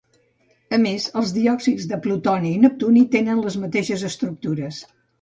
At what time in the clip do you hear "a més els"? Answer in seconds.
0.77-1.33